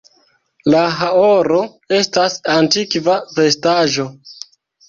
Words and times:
La 0.75 0.79
haoro 1.01 1.59
estas 1.99 2.39
antikva 2.57 3.19
vestaĵo. 3.37 4.09